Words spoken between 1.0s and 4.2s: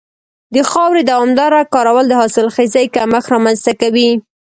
دوامداره کارول د حاصلخېزۍ کمښت رامنځته کوي.